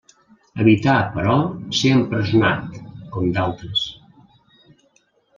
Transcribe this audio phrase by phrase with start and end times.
[0.61, 1.33] Evità, però,
[1.79, 2.65] ser empresonat,
[3.17, 3.83] com d'altres.